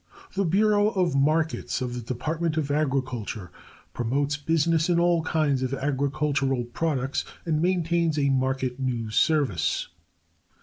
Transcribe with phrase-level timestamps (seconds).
[0.33, 3.51] The Bureau of Markets of the Department of Agriculture
[3.93, 9.89] promotes business in all kinds of agricultural products, and maintains a market news service.